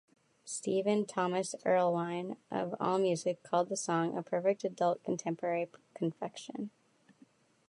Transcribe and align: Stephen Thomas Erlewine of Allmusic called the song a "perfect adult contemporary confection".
Stephen 0.45 1.05
Thomas 1.05 1.53
Erlewine 1.63 2.35
of 2.49 2.71
Allmusic 2.79 3.43
called 3.43 3.69
the 3.69 3.77
song 3.77 4.17
a 4.17 4.23
"perfect 4.23 4.63
adult 4.63 5.03
contemporary 5.03 5.69
confection". 5.93 6.71